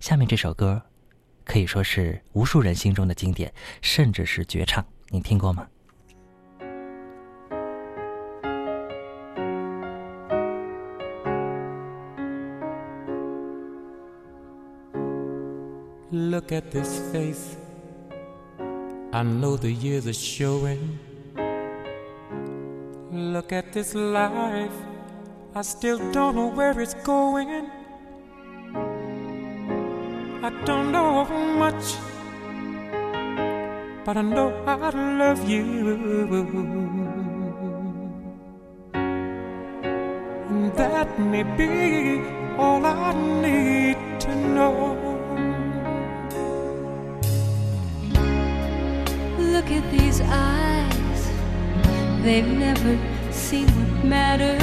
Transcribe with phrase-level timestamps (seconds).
[0.00, 0.80] 下面这首歌
[1.44, 3.52] 可以说是无数人心中的经典，
[3.82, 4.82] 甚至是绝唱。
[5.10, 5.66] 你听过吗
[16.10, 17.56] ？Look at this face.
[19.12, 20.98] I know the years are showing.
[23.12, 24.72] Look at this life.
[25.52, 27.68] I still don't know where it's going.
[30.42, 31.24] I don't know
[31.58, 31.96] much,
[34.06, 35.66] but I know I love you.
[40.48, 42.22] And that may be
[42.56, 43.12] all I
[43.42, 44.96] need to know.
[49.38, 51.22] Look at these eyes,
[52.22, 52.96] they've never
[53.30, 54.62] seen what matters.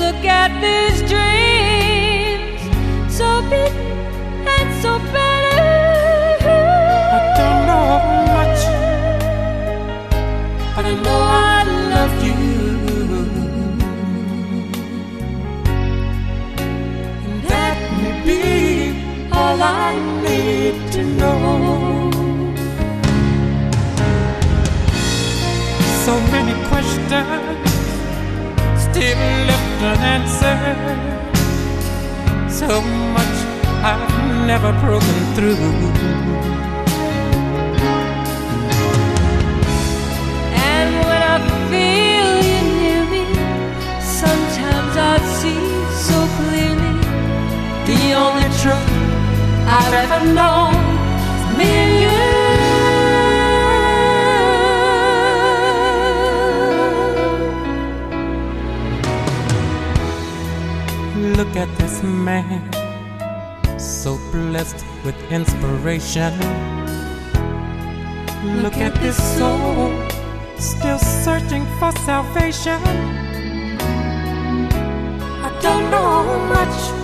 [0.00, 1.31] Look at these dreams,
[7.14, 7.88] I don't know
[8.32, 8.60] much,
[10.74, 12.38] but I know I love you.
[17.24, 18.40] And that may be
[19.30, 19.92] all I
[20.24, 21.40] need to know.
[26.04, 27.12] So many questions
[28.84, 31.00] still left unanswered.
[32.50, 32.80] So
[33.16, 33.41] much
[33.84, 35.56] I've never broken through.
[40.74, 41.36] And when I
[41.70, 43.24] feel you near me,
[44.00, 45.62] sometimes I see
[46.08, 46.94] so clearly
[47.90, 48.90] the only truth
[49.66, 50.74] I've ever known
[51.58, 52.20] me and you.
[61.36, 62.62] Look at this man,
[64.02, 66.32] so blessed with inspiration.
[68.60, 69.92] Look at this soul,
[70.58, 72.82] still searching for salvation.
[75.46, 77.01] I don't know how much,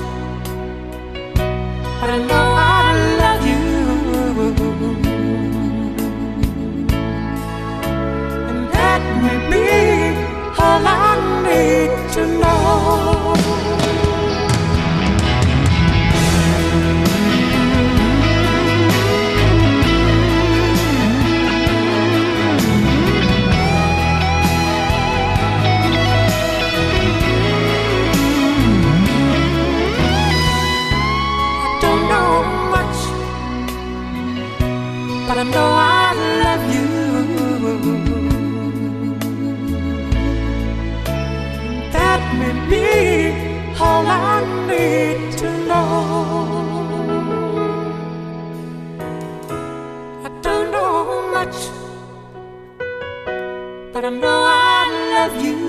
[35.38, 36.88] I know I love you.
[41.93, 42.87] That may be
[43.81, 45.94] all I need to know.
[50.25, 51.59] I don't know much,
[53.93, 54.82] but I know I
[55.15, 55.60] love you.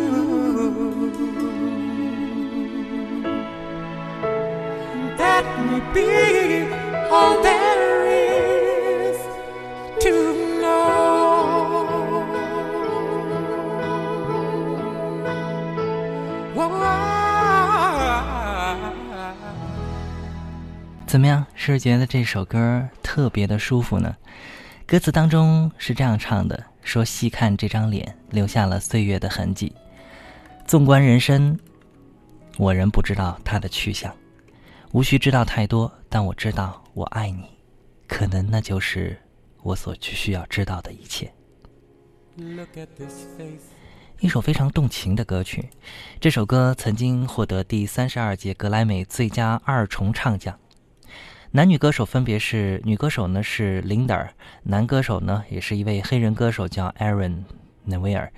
[5.19, 6.09] That may be
[7.11, 7.78] all there
[21.09, 21.43] 怎么样？
[21.55, 24.15] 是不是觉得这首歌特别的舒服呢？
[24.85, 29.73] 歌词当中是这样唱的：“说细看这张脸，留下了岁月的痕迹。
[30.67, 31.57] 纵观人生，
[32.57, 34.15] 我仍不知道它的去向。
[34.91, 37.45] 无需知道太多，但我知道我爱你。
[38.07, 39.19] 可能那就是
[39.63, 41.33] 我所需要知道的一切。”
[42.37, 43.63] Look at this face.
[44.19, 45.71] 一首非常动情的歌曲，
[46.19, 50.55] 这首歌曾经获得第三十二届格莱美最佳二重唱奖。
[51.51, 54.29] 男女歌手分别是女歌手呢是 Linda，
[54.61, 57.43] 男歌手呢也是一位黑人歌手叫 Aaron
[57.87, 58.29] Neville。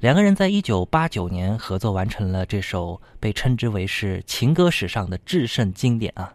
[0.00, 6.34] 两个人在一九八九年合作完成了这首被称之为是情歌史上的至圣经典啊。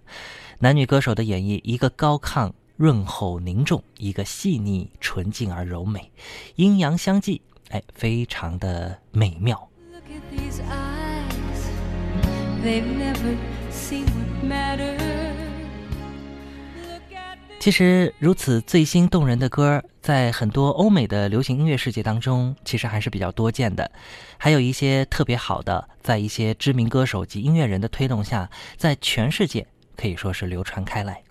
[0.58, 6.12] 男女歌手的演绎，一个高亢润厚凝重，一个细腻纯净而柔美，
[6.56, 9.70] 阴阳相济，哎，非常的美妙。
[9.92, 11.30] Look at these eyes,
[17.64, 23.90] 其实如此醉心动人的歌，在很多欧美的流行音乐世界当中，其实还是比较多见的。
[24.38, 29.66] 还有一些特别好的，在一些知名歌手及音乐人的推动下，在全世界
[29.96, 31.24] 可以说是流传开来。